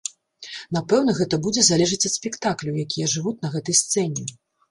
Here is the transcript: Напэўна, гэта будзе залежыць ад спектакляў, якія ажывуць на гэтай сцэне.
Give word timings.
Напэўна, 0.75 1.11
гэта 1.19 1.35
будзе 1.47 1.65
залежыць 1.67 2.01
ад 2.09 2.13
спектакляў, 2.17 2.81
якія 2.87 3.09
ажывуць 3.09 3.37
на 3.45 3.53
гэтай 3.57 3.79
сцэне. 3.83 4.27